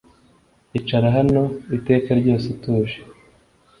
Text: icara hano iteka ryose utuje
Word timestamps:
icara 0.77 1.07
hano 1.17 1.43
iteka 1.77 2.09
ryose 2.19 2.45
utuje 2.53 2.97